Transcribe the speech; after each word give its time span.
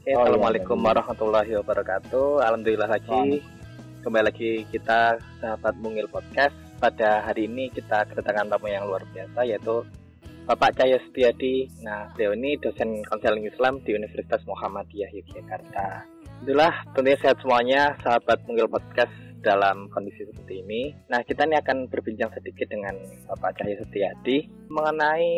Oke, 0.00 0.16
oh, 0.16 0.24
Assalamualaikum 0.24 0.80
iya, 0.80 0.86
warahmatullahi 0.96 1.52
wabarakatuh. 1.60 2.40
Alhamdulillah 2.40 2.88
lagi 2.88 3.44
kembali 4.00 4.32
lagi 4.32 4.64
kita 4.72 5.20
sahabat 5.44 5.76
Mungil 5.76 6.08
Podcast. 6.08 6.56
Pada 6.80 7.20
hari 7.20 7.44
ini 7.44 7.68
kita 7.68 8.08
kedatangan 8.08 8.48
tamu 8.48 8.72
yang 8.72 8.88
luar 8.88 9.04
biasa 9.12 9.44
yaitu 9.44 9.84
Bapak 10.48 10.80
Cahyo 10.80 10.96
Setiadi. 11.04 11.68
Nah, 11.84 12.08
beliau 12.16 12.32
ini 12.32 12.56
dosen 12.56 13.04
konseling 13.12 13.44
Islam 13.44 13.84
di 13.84 13.92
Universitas 13.92 14.40
Muhammadiyah 14.48 15.12
Yogyakarta. 15.20 16.08
Alhamdulillah 16.08 16.74
tentunya 16.96 17.18
sehat 17.20 17.36
semuanya 17.44 17.92
sahabat 18.00 18.40
Mungil 18.48 18.72
Podcast 18.72 19.12
dalam 19.44 19.92
kondisi 19.92 20.24
seperti 20.24 20.64
ini. 20.64 20.96
Nah, 21.12 21.20
kita 21.28 21.44
ini 21.44 21.60
akan 21.60 21.92
berbincang 21.92 22.32
sedikit 22.32 22.72
dengan 22.72 22.96
Bapak 23.28 23.52
Cahyo 23.60 23.76
Setiadi 23.84 24.48
mengenai 24.72 25.28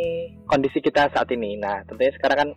kondisi 0.47 0.79
kita 0.79 1.11
saat 1.11 1.27
ini. 1.35 1.59
Nah, 1.59 1.83
tentunya 1.83 2.15
sekarang 2.15 2.39
kan 2.39 2.51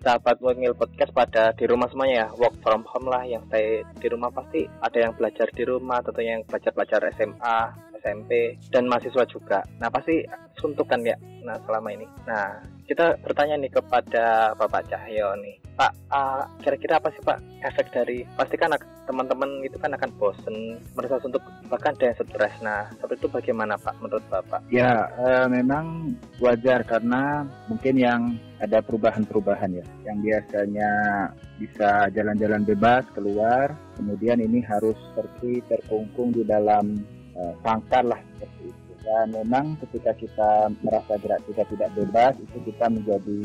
sahabat 0.00 0.40
Wengil 0.40 0.72
Podcast 0.72 1.12
pada 1.12 1.52
di 1.52 1.64
rumah 1.68 1.86
semuanya 1.92 2.26
ya. 2.26 2.26
Work 2.40 2.64
from 2.64 2.82
home 2.88 3.08
lah 3.12 3.22
yang 3.28 3.44
stay 3.52 3.84
di 4.00 4.06
rumah 4.08 4.32
pasti 4.32 4.64
ada 4.80 4.98
yang 4.98 5.12
belajar 5.12 5.46
di 5.52 5.62
rumah 5.68 6.00
tentunya 6.00 6.40
yang 6.40 6.44
belajar-belajar 6.48 7.00
SMA 7.14 7.58
SMP 8.00 8.56
dan 8.72 8.88
mahasiswa 8.88 9.24
juga. 9.28 9.60
Nah 9.76 9.92
pasti 9.92 10.24
suntuk 10.56 10.88
kan 10.88 11.04
ya 11.04 11.16
nah 11.44 11.60
selama 11.68 11.92
ini. 11.92 12.08
Nah 12.24 12.79
kita 12.90 13.14
bertanya 13.22 13.54
nih 13.54 13.70
kepada 13.70 14.50
Bapak 14.58 14.90
Cahyo 14.90 15.38
nih. 15.38 15.62
Pak 15.78 15.94
uh, 16.10 16.42
kira-kira 16.58 16.98
apa 16.98 17.14
sih 17.14 17.22
Pak 17.22 17.38
efek 17.62 17.94
dari 17.94 18.26
pasti 18.34 18.58
kan 18.58 18.74
teman-teman 19.06 19.62
itu 19.62 19.78
kan 19.78 19.94
akan 19.94 20.10
bosen 20.18 20.82
merasa 20.98 21.22
suntuk 21.22 21.38
bahkan 21.70 21.94
ada 21.94 22.10
yang 22.10 22.18
stres. 22.18 22.54
Nah 22.58 22.90
seperti 22.98 23.22
itu 23.22 23.28
bagaimana 23.30 23.78
Pak 23.78 23.94
menurut 24.02 24.26
Bapak? 24.26 24.66
Ya 24.74 25.06
uh, 25.22 25.46
memang 25.46 26.18
wajar 26.42 26.82
karena 26.82 27.46
mungkin 27.70 27.94
yang 27.94 28.34
ada 28.58 28.82
perubahan-perubahan 28.82 29.70
ya 29.70 29.86
yang 30.10 30.18
biasanya 30.20 30.90
bisa 31.62 32.10
jalan-jalan 32.10 32.66
bebas 32.66 33.06
keluar 33.14 33.72
kemudian 33.96 34.42
ini 34.42 34.60
harus 34.66 34.98
seperti 35.14 35.62
terkungkung 35.64 36.34
di 36.34 36.42
dalam 36.44 36.98
uh, 37.38 37.54
sangkar 37.64 38.04
lah 38.04 38.20
dan 39.04 39.32
memang 39.32 39.80
ketika 39.86 40.12
kita 40.12 40.50
merasa 40.84 41.16
gerak 41.20 41.40
kita 41.48 41.64
tidak 41.72 41.90
bebas 41.96 42.34
itu 42.36 42.58
kita 42.68 42.86
menjadi 42.92 43.40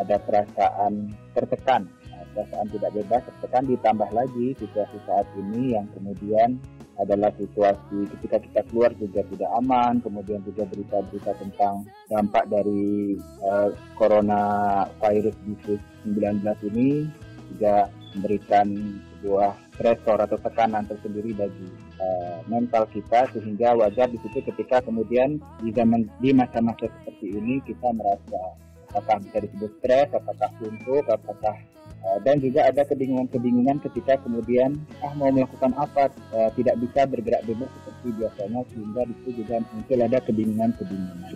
ada 0.00 0.16
perasaan 0.22 1.12
tertekan. 1.36 1.84
Nah, 2.08 2.24
perasaan 2.32 2.66
tidak 2.72 2.90
bebas 2.94 3.22
tertekan 3.26 3.64
ditambah 3.68 4.10
lagi 4.14 4.56
situasi 4.56 4.96
saat 5.04 5.26
ini 5.36 5.76
yang 5.76 5.86
kemudian 5.92 6.56
adalah 7.00 7.32
situasi 7.32 8.04
ketika 8.16 8.36
kita 8.44 8.60
keluar 8.68 8.92
juga 9.00 9.24
tidak 9.24 9.50
aman, 9.56 10.04
kemudian 10.04 10.44
juga 10.44 10.68
berita-berita 10.68 11.32
tentang 11.40 11.88
dampak 12.12 12.44
dari 12.52 13.16
uh, 13.40 13.72
corona 13.96 14.84
virus 15.00 15.36
disease 15.48 15.84
19 16.04 16.44
ini 16.72 17.08
juga 17.56 17.88
memberikan 18.12 18.68
sebuah 19.16 19.52
stresor 19.74 20.18
atau 20.20 20.38
tekanan 20.44 20.84
tersendiri 20.84 21.32
bagi 21.32 21.89
uh, 22.00 22.38
mental 22.48 22.88
kita 22.90 23.28
sehingga 23.36 23.76
wajar 23.76 24.08
di 24.08 24.18
situ 24.24 24.40
ketika 24.40 24.80
kemudian 24.80 25.38
di 25.60 25.70
zaman 25.76 26.08
di 26.18 26.32
masa-masa 26.32 26.88
seperti 26.88 27.36
ini 27.36 27.60
kita 27.62 27.92
merasa 27.92 28.56
apakah 28.90 29.22
bisa 29.22 29.38
disebut 29.46 29.70
stres, 29.78 30.08
apakah 30.10 30.50
suntuk, 30.58 31.04
apakah 31.06 31.54
Uh, 32.00 32.16
dan 32.24 32.40
juga 32.40 32.64
ada 32.64 32.80
kebingungan-kebingungan 32.88 33.76
ketika 33.84 34.16
kemudian 34.24 34.72
ah 35.04 35.12
mau 35.20 35.28
melakukan 35.28 35.68
apa 35.76 36.08
uh, 36.32 36.48
tidak 36.56 36.80
bisa 36.80 37.04
bergerak 37.04 37.44
bebas 37.44 37.68
seperti 37.76 38.08
biasanya 38.16 38.60
sehingga 38.72 39.02
itu 39.04 39.28
juga 39.44 39.60
muncul 39.68 39.98
ada 40.00 40.18
kebingungan-kebingungan 40.24 41.34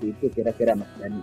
itu 0.00 0.24
kira-kira 0.32 0.72
mas 0.72 0.88
Dani 0.96 1.20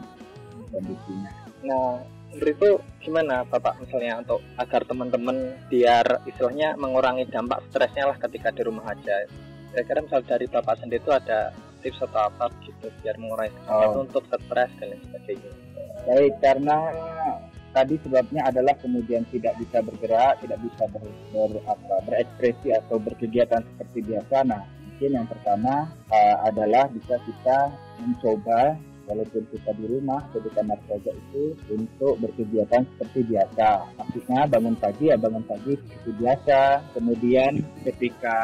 kondisinya. 0.70 1.32
Nah 1.66 2.06
menurut 2.38 2.54
itu 2.54 2.70
gimana 3.02 3.42
Bapak 3.50 3.82
misalnya 3.82 4.22
untuk 4.22 4.46
agar 4.62 4.86
teman-teman 4.86 5.58
biar 5.74 6.22
istilahnya 6.30 6.78
mengurangi 6.78 7.26
dampak 7.34 7.66
stresnya 7.74 8.14
lah 8.14 8.18
ketika 8.22 8.54
di 8.54 8.62
rumah 8.62 8.86
aja 8.94 9.26
kira-kira 9.74 10.06
misal 10.06 10.22
dari 10.22 10.46
Bapak 10.46 10.78
sendiri 10.78 11.02
itu 11.02 11.10
ada 11.10 11.50
tips 11.82 12.06
atau 12.06 12.30
apa 12.30 12.54
gitu 12.62 12.94
biar 13.02 13.18
mengurangi 13.18 13.58
oh. 13.66 14.06
untuk 14.06 14.22
stres 14.30 14.72
dan 14.78 14.94
lain 14.94 15.02
sebagainya 15.02 15.52
baik 16.06 16.34
karena 16.40 16.78
tadi 17.78 17.96
sebabnya 18.02 18.42
adalah 18.50 18.74
kemudian 18.82 19.22
tidak 19.30 19.54
bisa 19.62 19.86
bergerak, 19.86 20.42
tidak 20.42 20.58
bisa 20.66 20.84
ber, 20.90 21.04
ber, 21.30 21.62
apa, 21.70 21.96
berekspresi 22.10 22.74
atau 22.74 22.98
berkegiatan 22.98 23.62
seperti 23.62 24.02
biasa. 24.02 24.36
Nah, 24.50 24.66
mungkin 24.66 25.10
yang 25.14 25.28
pertama 25.30 25.86
uh, 26.10 26.38
adalah 26.50 26.90
bisa 26.90 27.22
kita 27.22 27.70
mencoba 28.02 28.82
walaupun 29.08 29.44
kita 29.50 29.72
di 29.80 29.86
rumah 29.88 30.22
kamar 30.32 30.80
saja 30.86 31.12
itu 31.16 31.56
untuk 31.72 32.20
berkegiatan 32.20 32.84
seperti 32.84 33.20
biasa. 33.32 33.70
Maksudnya 33.98 34.40
bangun 34.52 34.76
pagi 34.76 35.06
ya 35.10 35.18
bangun 35.18 35.44
pagi 35.48 35.74
seperti 35.80 36.12
biasa. 36.20 36.60
Kemudian 36.94 37.52
ketika 37.88 38.38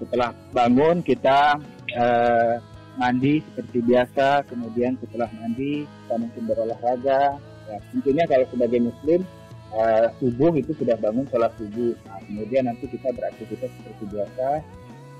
setelah 0.00 0.32
bangun 0.50 1.04
kita 1.04 1.60
uh, 1.94 2.54
mandi 2.96 3.44
seperti 3.52 3.78
biasa. 3.84 4.48
Kemudian 4.48 4.96
setelah 5.04 5.28
mandi 5.36 5.84
kita 5.84 6.14
mungkin 6.16 6.42
berolahraga 6.48 7.36
Ya, 7.68 7.76
tentunya 7.92 8.24
kalau 8.24 8.46
sebagai 8.48 8.80
muslim 8.80 9.20
uh, 9.76 10.08
subuh 10.16 10.52
itu 10.56 10.72
sudah 10.72 10.96
bangun 10.96 11.28
sholat 11.28 11.52
subuh. 11.60 11.92
Nah, 12.08 12.20
kemudian 12.24 12.64
nanti 12.64 12.88
kita 12.88 13.12
beraktivitas 13.12 13.68
seperti 13.76 14.04
biasa 14.08 14.48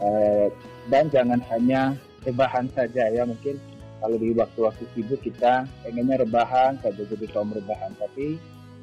uh, 0.00 0.46
dan 0.88 1.12
jangan 1.12 1.40
hanya 1.52 1.92
rebahan 2.24 2.66
saja 2.72 3.12
ya 3.12 3.22
mungkin 3.28 3.60
kalau 3.98 4.16
di 4.16 4.30
waktu-waktu 4.30 4.84
sibuk 4.94 5.20
kita 5.26 5.66
pengennya 5.82 6.22
rebahan 6.22 6.78
saja 6.78 7.02
jadi 7.02 7.26
kaum 7.34 7.50
rebahan. 7.50 7.90
Tapi 7.98 8.38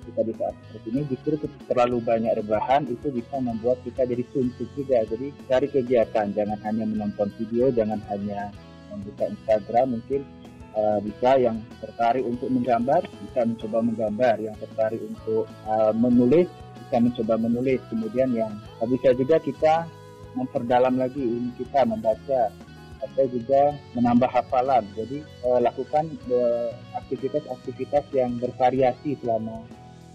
kita 0.05 0.21
di 0.21 0.33
saat 0.37 0.53
seperti 0.69 0.87
ini 0.93 1.01
justru 1.09 1.33
terlalu 1.65 1.97
banyak 2.03 2.37
rebahan 2.37 2.85
itu 2.85 3.09
bisa 3.09 3.39
membuat 3.39 3.79
kita 3.87 4.03
jadi 4.05 4.23
suntuk 4.35 4.67
juga. 4.75 5.07
Jadi 5.07 5.31
cari 5.47 5.67
kegiatan. 5.71 6.35
Jangan 6.35 6.59
hanya 6.67 6.85
menonton 6.85 7.31
video 7.39 7.71
jangan 7.71 8.03
hanya 8.11 8.51
membuka 8.91 9.31
Instagram. 9.31 9.97
Mungkin 9.97 10.21
uh, 10.75 10.99
bisa 10.99 11.39
yang 11.39 11.63
tertarik 11.79 12.27
untuk 12.27 12.51
menggambar 12.51 13.07
bisa 13.07 13.39
mencoba 13.47 13.77
menggambar. 13.81 14.35
Yang 14.43 14.55
tertarik 14.67 15.01
untuk 15.01 15.47
uh, 15.63 15.95
menulis 15.95 16.51
bisa 16.85 16.97
mencoba 16.99 17.39
menulis. 17.39 17.79
Kemudian 17.87 18.35
yang 18.35 18.51
bisa 18.91 19.15
juga 19.15 19.39
kita 19.39 19.87
memperdalam 20.35 20.99
lagi 20.99 21.23
ini 21.23 21.55
kita 21.55 21.87
membaca 21.87 22.51
atau 23.11 23.25
juga 23.29 23.77
menambah 23.93 24.29
hafalan 24.29 24.83
jadi 24.97 25.21
uh, 25.45 25.59
lakukan 25.61 26.09
aktivitas-aktivitas 26.97 28.03
uh, 28.09 28.13
yang 28.13 28.37
bervariasi 28.41 29.17
selama 29.21 29.61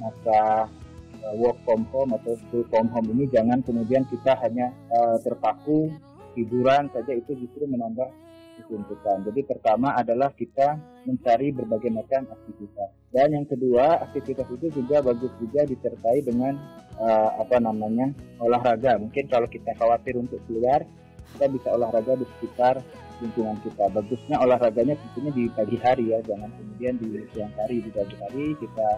masa 0.03 0.67
uh, 1.23 1.35
work 1.39 1.59
from 1.63 1.87
home 1.95 2.17
atau 2.17 2.35
school 2.47 2.65
from 2.69 2.91
home 2.91 3.09
ini 3.15 3.31
jangan 3.31 3.63
kemudian 3.63 4.03
kita 4.09 4.35
hanya 4.43 4.73
terpaku 5.23 5.91
hiburan 6.39 6.87
saja 6.95 7.13
itu 7.15 7.35
justru 7.35 7.67
menambah 7.67 8.07
dituntutan. 8.61 9.25
Jadi 9.25 9.41
pertama 9.49 9.97
adalah 9.97 10.31
kita 10.37 10.77
mencari 11.09 11.49
berbagai 11.51 11.89
macam 11.89 12.29
aktivitas. 12.29 12.91
Dan 13.11 13.35
yang 13.35 13.47
kedua, 13.49 14.05
aktivitas 14.05 14.47
itu 14.53 14.69
juga 14.71 15.01
bagus 15.01 15.33
juga 15.41 15.65
disertai 15.67 16.21
dengan 16.23 16.55
uh, 17.01 17.41
apa 17.41 17.57
namanya 17.59 18.13
olahraga. 18.39 19.01
Mungkin 19.01 19.27
kalau 19.27 19.49
kita 19.49 19.73
khawatir 19.81 20.21
untuk 20.21 20.39
keluar, 20.47 20.85
kita 21.35 21.47
bisa 21.51 21.69
olahraga 21.75 22.19
di 22.19 22.27
sekitar 22.37 22.83
lingkungan 23.21 23.57
kita. 23.63 23.89
Bagusnya 23.93 24.37
olahraganya 24.41 24.97
tentunya 24.97 25.33
di 25.37 25.45
pagi 25.53 25.77
hari 25.79 26.05
ya, 26.13 26.19
jangan 26.25 26.51
kemudian 26.57 26.95
di 26.97 27.09
siang 27.33 27.53
hari. 27.57 27.85
Di 27.85 27.91
pagi 27.93 28.17
hari 28.17 28.47
kita 28.57 28.89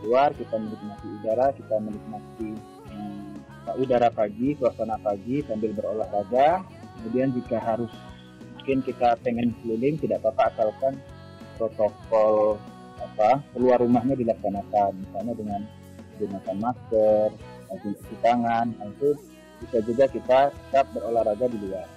keluar, 0.00 0.30
kita 0.34 0.56
menikmati 0.56 1.06
udara, 1.20 1.46
kita 1.52 1.74
menikmati 1.78 2.50
hmm, 2.90 3.78
udara 3.78 4.08
pagi, 4.08 4.56
suasana 4.56 4.96
pagi 5.00 5.44
sambil 5.44 5.70
berolahraga. 5.76 6.64
Kemudian 6.98 7.30
jika 7.36 7.62
harus 7.62 7.92
mungkin 8.58 8.84
kita 8.84 9.16
pengen 9.24 9.56
keliling 9.64 9.96
tidak 9.96 10.20
apa-apa 10.20 10.52
asalkan 10.52 10.94
protokol 11.56 12.60
apa 13.00 13.40
keluar 13.56 13.80
rumahnya 13.80 14.12
dilaksanakan 14.12 14.92
misalnya 14.92 15.34
dengan 15.38 15.60
menggunakan 16.18 16.56
masker 16.60 17.28
cuci 17.68 18.14
tangan 18.20 18.68
nah, 18.76 18.86
itu 18.92 19.16
bisa 19.62 19.78
juga 19.82 20.04
kita 20.06 20.38
tetap 20.54 20.86
berolahraga 20.94 21.46
di 21.50 21.58
luar. 21.62 21.88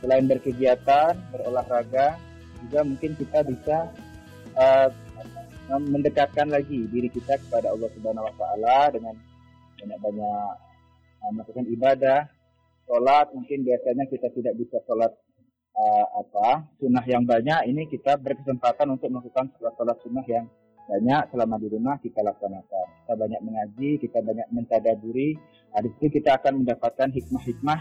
Selain 0.00 0.24
berkegiatan 0.24 1.12
berolahraga 1.32 2.16
juga 2.64 2.80
mungkin 2.84 3.16
kita 3.16 3.40
bisa 3.44 3.88
uh, 4.56 4.88
mendekatkan 5.70 6.50
lagi 6.50 6.88
diri 6.90 7.08
kita 7.12 7.38
kepada 7.46 7.70
Allah 7.70 7.88
Subhanahu 7.94 8.26
Wa 8.26 8.34
Taala 8.36 8.78
dengan 8.90 9.14
banyak-banyak 9.80 10.50
uh, 11.24 11.30
melakukan 11.36 11.66
ibadah 11.68 12.20
sholat. 12.88 13.26
Mungkin 13.32 13.62
biasanya 13.64 14.04
kita 14.10 14.28
tidak 14.34 14.54
bisa 14.58 14.76
sholat 14.84 15.12
uh, 15.76 16.06
apa 16.20 16.68
sunnah 16.80 17.04
yang 17.06 17.24
banyak. 17.24 17.70
Ini 17.70 17.86
kita 17.88 18.18
berkesempatan 18.18 18.88
untuk 18.90 19.08
melakukan 19.08 19.52
sholat-sholat 19.56 19.96
sunnah 20.02 20.24
yang 20.26 20.46
banyak 20.90 21.22
selama 21.30 21.54
di 21.62 21.68
rumah 21.70 21.96
kita 22.02 22.20
laksanakan. 22.26 22.86
Kita 23.06 23.14
banyak 23.14 23.40
mengaji, 23.46 23.90
kita 24.02 24.18
banyak 24.18 24.46
mentadaburi. 24.50 25.38
Nah, 25.70 25.80
di 25.86 25.88
situ 25.94 26.18
kita 26.18 26.42
akan 26.42 26.66
mendapatkan 26.66 27.08
hikmah-hikmah 27.14 27.80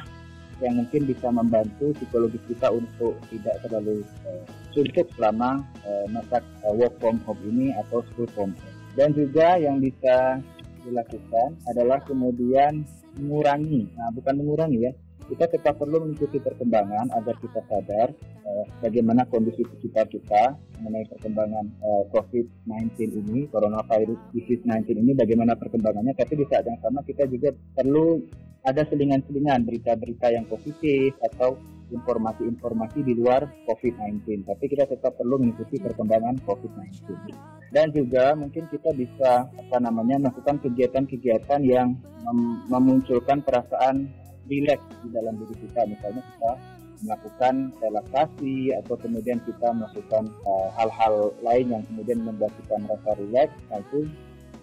yang 0.59 0.75
mungkin 0.75 1.07
bisa 1.07 1.31
membantu 1.31 1.95
psikologis 1.97 2.43
kita 2.45 2.69
untuk 2.69 3.15
tidak 3.31 3.55
terlalu 3.65 4.03
uh, 4.27 4.43
suntuk 4.75 5.07
selama 5.15 5.63
uh, 5.87 6.05
masa 6.11 6.43
uh, 6.67 6.75
work 6.75 6.93
from 6.99 7.17
home 7.23 7.39
ini 7.47 7.73
atau 7.79 8.03
school 8.13 8.29
from 8.35 8.53
home. 8.53 8.77
Dan 8.93 9.15
juga 9.15 9.55
yang 9.55 9.79
bisa 9.79 10.43
dilakukan 10.83 11.55
adalah 11.71 12.03
kemudian 12.03 12.83
mengurangi, 13.19 13.87
nah 13.95 14.11
bukan 14.15 14.35
mengurangi 14.39 14.79
ya, 14.87 14.91
kita 15.29 15.45
tetap 15.45 15.77
perlu 15.77 16.01
mengikuti 16.01 16.41
perkembangan 16.41 17.13
agar 17.13 17.35
kita 17.37 17.61
sadar 17.69 18.09
uh, 18.43 18.65
bagaimana 18.81 19.29
kondisi 19.29 19.61
sekitar 19.61 20.09
kita 20.09 20.57
mengenai 20.81 21.05
perkembangan 21.13 21.65
uh, 21.85 22.03
COVID-19 22.09 22.97
ini, 23.13 23.45
coronavirus 23.53 24.17
disease 24.33 24.65
19 24.65 25.05
ini, 25.05 25.13
bagaimana 25.13 25.53
perkembangannya. 25.53 26.17
Tapi 26.17 26.33
di 26.33 26.45
saat 26.49 26.65
yang 26.65 26.81
sama 26.81 27.05
kita 27.05 27.29
juga 27.29 27.53
perlu 27.77 28.25
ada 28.65 28.83
selingan-selingan 28.89 29.63
berita-berita 29.63 30.35
yang 30.35 30.43
positif 30.49 31.15
atau 31.31 31.55
informasi-informasi 31.89 33.01
di 33.01 33.17
luar 33.17 33.49
COVID-19. 33.65 34.45
Tapi 34.45 34.65
kita 34.69 34.85
tetap 34.85 35.17
perlu 35.17 35.41
mengikuti 35.41 35.81
perkembangan 35.81 36.37
COVID-19. 36.45 37.33
Dan 37.69 37.93
juga 37.93 38.33
mungkin 38.37 38.69
kita 38.69 38.93
bisa 38.93 39.45
apa 39.49 39.77
namanya 39.81 40.29
melakukan 40.29 40.61
kegiatan-kegiatan 40.61 41.61
yang 41.65 41.97
mem 42.25 42.39
memunculkan 42.69 43.41
perasaan 43.41 44.09
rileks 44.49 44.85
di 45.05 45.09
dalam 45.13 45.37
diri 45.37 45.55
kita. 45.61 45.85
Misalnya 45.85 46.21
kita 46.25 46.51
melakukan 46.99 47.71
relaksasi 47.79 48.75
atau 48.75 48.99
kemudian 48.99 49.39
kita 49.47 49.71
melakukan 49.71 50.27
eh, 50.27 50.67
hal-hal 50.75 51.31
uh, 51.31 51.35
lain 51.39 51.71
yang 51.71 51.83
kemudian 51.87 52.19
membuat 52.27 52.51
kita 52.59 52.75
merasa 52.75 53.15
rileks 53.15 53.55
nah 53.71 53.79
itu 53.79 54.03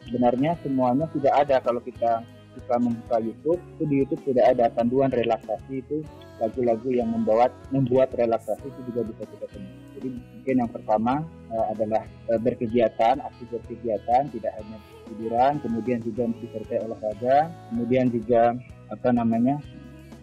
sebenarnya 0.04 0.52
semuanya 0.60 1.08
sudah 1.16 1.32
ada. 1.32 1.56
Kalau 1.64 1.80
kita 1.80 2.20
kita 2.56 2.76
membuka 2.80 3.20
YouTube 3.20 3.60
itu 3.76 3.84
di 3.88 3.94
YouTube 4.04 4.22
sudah 4.28 4.44
ada. 4.52 4.68
Panduan 4.72 5.12
relaksasi 5.12 5.80
itu 5.80 6.04
lagu-lagu 6.36 6.88
yang 6.92 7.08
membuat 7.08 7.52
membuat 7.72 8.12
relaksasi 8.12 8.68
itu 8.68 8.80
juga 8.92 9.08
bisa 9.08 9.22
kita 9.24 9.46
temukan. 9.48 9.80
Jadi 9.96 10.08
mungkin 10.12 10.54
yang 10.60 10.70
pertama 10.70 11.14
uh, 11.48 11.66
adalah 11.72 12.04
uh, 12.28 12.40
berkegiatan 12.40 13.16
aktif 13.24 13.46
berkegiatan 13.48 14.28
tidak 14.28 14.52
hanya 14.60 14.78
tiduran 15.06 15.62
kemudian 15.62 16.02
juga 16.02 16.26
disertai 16.42 16.82
olahraga 16.82 17.50
kemudian 17.70 18.10
juga 18.10 18.58
apa 18.90 19.08
namanya 19.14 19.58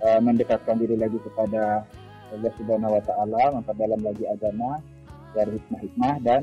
uh, 0.03 0.19
mendekatkan 0.19 0.75
diri 0.77 0.99
lagi 0.99 1.17
kepada 1.23 1.87
Allah 2.33 2.51
Subhanahu 2.57 2.97
wa 2.97 3.03
taala, 3.03 3.43
memperdalam 3.61 4.01
lagi 4.03 4.25
agama 4.27 4.81
dari 5.33 5.57
hikmah-hikmah 5.57 6.15
dan 6.21 6.41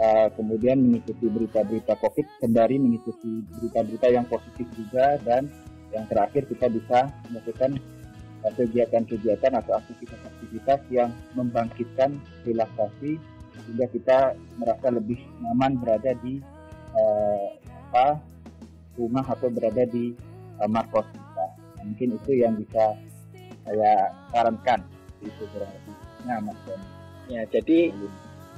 uh, 0.00 0.28
kemudian 0.36 0.80
mengikuti 0.80 1.26
berita-berita 1.28 1.98
Covid 2.00 2.26
sembari 2.40 2.76
mengikuti 2.80 3.44
berita-berita 3.58 4.08
yang 4.12 4.24
positif 4.28 4.66
juga 4.76 5.20
dan 5.24 5.48
yang 5.92 6.08
terakhir 6.08 6.48
kita 6.48 6.72
bisa 6.72 7.12
melakukan 7.28 7.76
uh, 8.44 8.52
kegiatan-kegiatan 8.56 9.52
atau 9.56 9.72
aktivitas-aktivitas 9.80 10.80
yang 10.88 11.10
membangkitkan 11.36 12.16
relaksasi 12.48 13.20
sehingga 13.52 13.86
kita 13.92 14.18
merasa 14.56 14.88
lebih 14.88 15.20
nyaman 15.44 15.76
berada 15.76 16.16
di 16.24 16.40
uh, 16.96 17.48
apa 17.92 18.20
rumah 18.96 19.24
atau 19.28 19.48
berada 19.52 19.84
di 19.88 20.16
kamar 20.60 20.88
kos 20.92 21.08
mungkin 21.84 22.16
itu 22.16 22.30
yang 22.38 22.54
bisa 22.58 22.96
saya 23.62 24.10
sarankan. 24.30 24.80
Itu 25.22 25.46
berarti 25.54 25.92
nah 26.22 26.38
mas 26.38 26.54
ya 27.26 27.42
jadi 27.50 27.90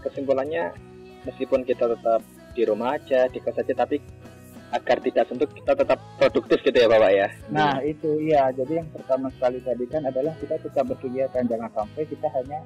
kesimpulannya 0.04 0.68
meskipun 1.24 1.64
kita 1.64 1.88
tetap 1.96 2.20
di 2.52 2.62
rumah 2.68 3.00
aja 3.00 3.24
di 3.32 3.40
kos 3.40 3.56
aja 3.56 3.72
tapi 3.72 3.96
agar 4.74 4.98
tidak 4.98 5.24
suntuk 5.30 5.54
kita 5.54 5.72
tetap 5.78 5.98
produktif 6.18 6.58
gitu 6.66 6.74
ya 6.74 6.90
bapak 6.90 7.12
ya? 7.14 7.28
Nah 7.54 7.78
hmm. 7.78 7.92
itu 7.94 8.10
iya. 8.18 8.50
Jadi 8.50 8.82
yang 8.82 8.88
pertama 8.90 9.30
sekali 9.30 9.62
tadi 9.62 9.86
kan 9.86 10.02
adalah 10.02 10.34
kita 10.42 10.58
tetap 10.58 10.84
berkegiatan. 10.90 11.46
Jangan 11.46 11.70
sampai 11.70 12.02
kita 12.10 12.26
hanya 12.34 12.58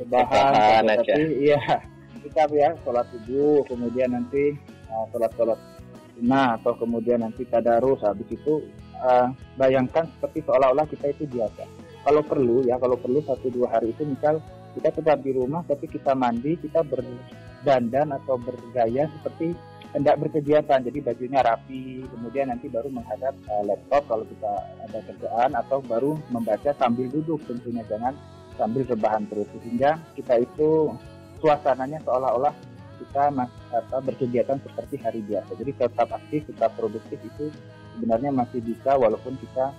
sebahan 0.00 0.82
tapi 0.88 1.24
iya 1.44 1.60
kita 2.24 2.48
ya 2.52 2.72
sholat 2.84 3.04
subuh 3.12 3.60
kemudian 3.68 4.12
nanti 4.12 4.56
uh, 4.88 5.04
sholat 5.12 5.32
sholat 5.36 5.60
nah 6.20 6.56
atau 6.56 6.72
kemudian 6.80 7.20
nanti 7.20 7.44
tadarus. 7.44 8.00
Habis 8.00 8.28
itu 8.32 8.64
uh, 9.00 9.28
bayangkan 9.56 10.06
seperti 10.16 10.44
seolah-olah 10.46 10.86
kita 10.88 11.12
itu 11.12 11.24
biasa. 11.28 11.64
Kalau 12.00 12.22
perlu 12.24 12.64
ya, 12.64 12.80
kalau 12.80 12.96
perlu 12.96 13.20
satu 13.24 13.52
dua 13.52 13.68
hari 13.76 13.92
itu 13.92 14.08
misal 14.08 14.40
kita 14.72 14.94
tetap 14.94 15.20
di 15.20 15.34
rumah 15.34 15.66
tapi 15.66 15.90
kita 15.90 16.16
mandi, 16.16 16.56
kita 16.56 16.80
berdandan 16.86 18.14
atau 18.16 18.40
bergaya 18.40 19.10
seperti 19.20 19.52
hendak 19.92 20.16
berkegiatan. 20.22 20.80
Jadi 20.80 20.98
bajunya 21.02 21.40
rapi, 21.42 22.06
kemudian 22.06 22.48
nanti 22.48 22.70
baru 22.70 22.88
menghadap 22.88 23.34
uh, 23.50 23.62
laptop 23.66 24.06
kalau 24.06 24.24
kita 24.24 24.52
ada 24.88 24.98
kerjaan 25.04 25.50
atau 25.58 25.78
baru 25.84 26.16
membaca 26.30 26.70
sambil 26.78 27.10
duduk 27.10 27.42
tentunya 27.44 27.82
jangan 27.90 28.14
sambil 28.54 28.84
rebahan 28.84 29.24
terus 29.28 29.48
sehingga 29.56 29.96
kita 30.12 30.44
itu 30.44 30.92
suasananya 31.40 31.96
seolah-olah 32.04 32.52
kita 33.00 33.32
mas, 33.32 33.48
apa, 33.72 33.96
berkegiatan 34.04 34.60
seperti 34.60 35.00
hari 35.00 35.20
biasa. 35.24 35.56
Jadi 35.56 35.72
tetap 35.72 36.08
aktif, 36.12 36.44
tetap 36.52 36.76
produktif 36.76 37.16
itu 37.24 37.48
sebenarnya 37.96 38.30
masih 38.32 38.60
bisa 38.62 38.96
walaupun 38.96 39.34
kita 39.40 39.74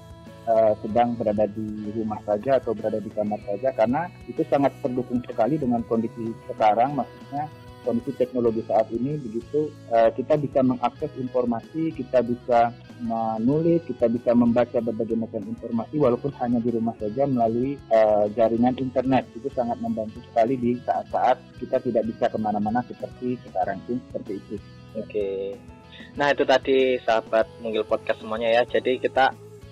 uh, 0.48 0.74
sedang 0.82 1.14
berada 1.18 1.46
di 1.50 1.92
rumah 1.94 2.22
saja 2.26 2.58
atau 2.58 2.74
berada 2.74 2.98
di 2.98 3.12
kamar 3.14 3.40
saja. 3.46 3.70
Karena 3.76 4.08
itu 4.26 4.42
sangat 4.48 4.74
pendukung 4.82 5.22
sekali 5.26 5.58
dengan 5.60 5.86
kondisi 5.86 6.34
sekarang. 6.50 6.98
Maksudnya 6.98 7.46
kondisi 7.82 8.14
teknologi 8.14 8.62
saat 8.70 8.88
ini 8.94 9.18
begitu 9.18 9.74
uh, 9.90 10.14
kita 10.14 10.38
bisa 10.38 10.62
mengakses 10.62 11.10
informasi 11.18 11.90
kita 11.90 12.22
bisa 12.22 12.70
menulis 13.02 13.82
kita 13.90 14.06
bisa 14.06 14.38
membaca 14.38 14.78
berbagai 14.78 15.18
macam 15.18 15.42
informasi 15.42 15.98
walaupun 15.98 16.30
hanya 16.38 16.62
di 16.62 16.70
rumah 16.70 16.94
saja 17.02 17.26
melalui 17.26 17.74
uh, 17.90 18.30
jaringan 18.38 18.78
internet. 18.78 19.26
Itu 19.34 19.50
sangat 19.58 19.82
membantu 19.82 20.22
sekali 20.30 20.54
di 20.54 20.78
saat-saat 20.86 21.42
kita 21.58 21.82
tidak 21.82 22.06
bisa 22.06 22.30
ke 22.30 22.38
mana-mana 22.38 22.86
seperti 22.86 23.42
sekarang 23.50 23.82
pun 23.90 23.98
seperti 24.10 24.38
itu. 24.38 24.56
Oke. 24.94 25.02
okay. 25.02 25.81
Nah 26.16 26.32
itu 26.32 26.44
tadi 26.44 27.00
sahabat 27.02 27.48
mungil 27.64 27.88
podcast 27.88 28.20
semuanya 28.20 28.62
ya. 28.62 28.64
Jadi 28.68 29.00
kita 29.00 29.32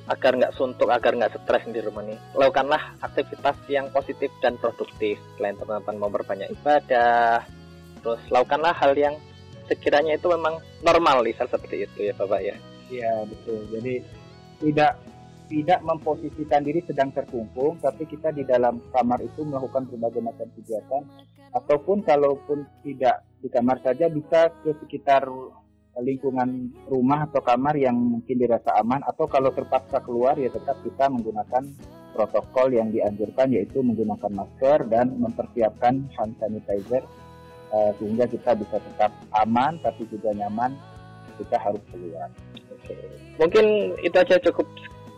agar 0.09 0.31
nggak 0.41 0.55
suntuk, 0.57 0.89
agar 0.89 1.13
nggak 1.13 1.45
stres 1.45 1.69
di 1.69 1.77
rumah 1.85 2.01
nih, 2.01 2.17
lakukanlah 2.33 2.97
aktivitas 3.05 3.61
yang 3.69 3.93
positif 3.93 4.33
dan 4.41 4.57
produktif. 4.57 5.21
Selain 5.37 5.53
teman-teman 5.53 6.01
mau 6.01 6.09
berbanyak 6.09 6.49
ibadah, 6.49 7.45
terus 8.01 8.17
lakukanlah 8.33 8.73
hal 8.73 8.97
yang 8.97 9.13
sekiranya 9.69 10.17
itu 10.17 10.25
memang 10.33 10.57
normal 10.81 11.21
Lisa 11.21 11.45
seperti 11.45 11.85
itu 11.85 12.09
ya 12.09 12.13
Bapak 12.17 12.41
ya. 12.41 12.57
Iya 12.89 13.13
betul. 13.29 13.69
Jadi 13.69 13.93
tidak 14.65 14.97
tidak 15.49 15.79
memposisikan 15.85 16.61
diri 16.65 16.81
sedang 16.85 17.13
terkungkung, 17.13 17.77
tapi 17.77 18.09
kita 18.09 18.33
di 18.33 18.45
dalam 18.45 18.81
kamar 18.89 19.21
itu 19.21 19.45
melakukan 19.45 19.85
berbagai 19.93 20.21
macam 20.25 20.49
kegiatan, 20.57 21.05
ataupun 21.53 22.01
kalaupun 22.05 22.65
tidak 22.81 23.25
di 23.41 23.49
kamar 23.49 23.77
saja 23.81 24.09
bisa 24.09 24.49
ke 24.61 24.73
sekitar 24.85 25.25
lingkungan 25.97 26.69
rumah 26.85 27.25
atau 27.25 27.41
kamar 27.41 27.75
yang 27.75 27.97
mungkin 27.97 28.37
dirasa 28.37 28.77
aman 28.77 29.01
atau 29.03 29.25
kalau 29.25 29.49
terpaksa 29.49 29.99
keluar 30.05 30.37
ya 30.37 30.47
tetap 30.53 30.77
kita 30.85 31.09
menggunakan 31.09 31.65
protokol 32.13 32.71
yang 32.71 32.93
dianjurkan 32.93 33.51
yaitu 33.51 33.81
menggunakan 33.81 34.31
masker 34.31 34.85
dan 34.87 35.17
mempersiapkan 35.17 36.07
hand 36.13 36.33
sanitizer 36.37 37.03
uh, 37.73 37.91
sehingga 37.97 38.25
kita 38.29 38.55
bisa 38.55 38.77
tetap 38.79 39.11
aman 39.43 39.77
tapi 39.81 40.05
juga 40.07 40.31
nyaman 40.33 40.77
kita 41.39 41.57
harus 41.59 41.83
keluar. 41.91 42.27
Mungkin 43.39 43.95
itu 44.03 44.15
aja 44.17 44.35
cukup 44.43 44.67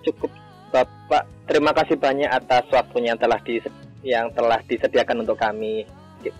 cukup 0.05 0.31
Bapak. 0.71 1.27
Terima 1.51 1.75
kasih 1.75 1.99
banyak 1.99 2.31
atas 2.31 2.63
waktunya 2.71 3.11
yang 3.11 3.19
telah 3.19 3.39
di 3.43 3.59
yang 4.07 4.31
telah 4.31 4.63
disediakan 4.63 5.27
untuk 5.27 5.35
kami 5.35 5.83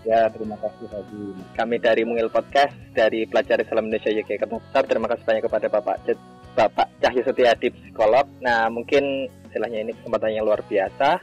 Ya, 0.06 0.30
terima 0.30 0.54
kasih 0.62 0.86
Haji. 0.86 1.22
Kami 1.58 1.76
dari 1.82 2.02
Mungil 2.06 2.30
Podcast, 2.30 2.74
dari 2.94 3.26
Pelajar 3.26 3.58
Islam 3.58 3.90
Indonesia 3.90 4.14
Ketua 4.14 4.80
Terima 4.86 5.10
kasih 5.10 5.24
banyak 5.26 5.42
kepada 5.42 5.66
Bapak 5.66 5.96
Bapak 6.52 6.86
Cahyo 7.00 7.22
Setiadi, 7.24 7.72
psikolog. 7.72 8.28
Nah, 8.44 8.68
mungkin 8.68 9.26
istilahnya 9.48 9.88
ini 9.88 9.92
kesempatan 9.96 10.36
yang 10.36 10.44
luar 10.46 10.60
biasa. 10.68 11.18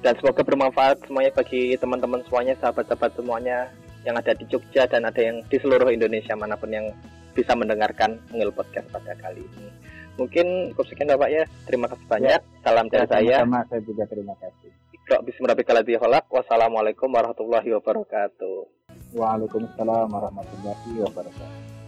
Dan 0.00 0.16
semoga 0.16 0.40
bermanfaat 0.40 1.04
semuanya 1.04 1.30
bagi 1.36 1.76
teman-teman 1.76 2.24
semuanya, 2.24 2.56
sahabat-sahabat 2.56 3.12
semuanya 3.20 3.68
yang 4.08 4.16
ada 4.16 4.32
di 4.32 4.48
Jogja 4.48 4.88
dan 4.88 5.04
ada 5.04 5.20
yang 5.20 5.44
di 5.44 5.60
seluruh 5.60 5.92
Indonesia 5.92 6.32
mana 6.32 6.56
pun 6.56 6.72
yang 6.72 6.88
bisa 7.36 7.52
mendengarkan 7.52 8.16
Mungil 8.32 8.48
Podcast 8.50 8.88
pada 8.88 9.12
kali 9.20 9.44
ini. 9.44 9.68
Mungkin 10.16 10.72
cukup 10.72 10.86
sekian 10.88 11.12
Bapak 11.12 11.28
ya. 11.28 11.44
Terima 11.68 11.86
kasih 11.86 12.06
banyak. 12.08 12.40
Ya. 12.40 12.60
Salam 12.64 12.88
dari 12.88 13.04
ya, 13.04 13.12
saya. 13.12 13.36
Sama 13.44 13.60
saya 13.68 13.80
juga 13.84 14.04
terima 14.08 14.34
kasih. 14.40 14.72
Iqra 15.10 15.26
bismillahirrahmanirrahim 15.26 15.98
holak. 16.06 16.30
Wassalamualaikum 16.30 17.10
warahmatullahi 17.10 17.66
wabarakatuh. 17.74 18.62
Waalaikumsalam 19.18 20.06
warahmatullahi 20.06 21.02
wabarakatuh. 21.02 21.79